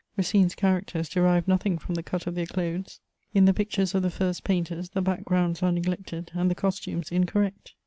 Racine's 0.17 0.55
characters 0.55 1.09
derive 1.09 1.47
nothing 1.47 1.77
from 1.77 1.93
the 1.93 2.01
cut 2.01 2.25
of 2.25 2.33
their 2.33 2.47
clothes: 2.47 2.99
in 3.35 3.45
the 3.45 3.53
pictures 3.53 3.93
of 3.93 4.01
the 4.01 4.09
first 4.09 4.43
painters, 4.43 4.89
the 4.89 4.99
back 5.03 5.23
grounds 5.23 5.61
are 5.61 5.71
neglected 5.71 6.31
and 6.33 6.49
the 6.49 6.55
costumes 6.55 7.11
incorrect. 7.11 7.75